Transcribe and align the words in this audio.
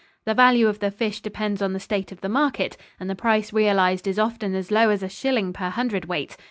The 0.25 0.33
value 0.33 0.67
of 0.67 0.79
the 0.79 0.89
fish 0.89 1.21
depends 1.21 1.61
on 1.61 1.73
the 1.73 1.79
state 1.79 2.11
of 2.11 2.21
the 2.21 2.27
market, 2.27 2.75
and 2.99 3.07
the 3.07 3.13
price 3.13 3.53
realized 3.53 4.07
is 4.07 4.17
often 4.17 4.55
as 4.55 4.71
low 4.71 4.89
as 4.89 5.03
a 5.03 5.09
shilling 5.09 5.53
per 5.53 5.69
hundred 5.69 6.05
weight. 6.05 6.37